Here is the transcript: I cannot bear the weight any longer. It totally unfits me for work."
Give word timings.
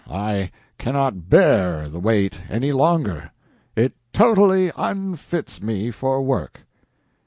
I 0.09 0.49
cannot 0.79 1.29
bear 1.29 1.87
the 1.87 1.99
weight 1.99 2.35
any 2.49 2.71
longer. 2.71 3.29
It 3.75 3.93
totally 4.11 4.71
unfits 4.75 5.61
me 5.61 5.91
for 5.91 6.23
work." 6.23 6.61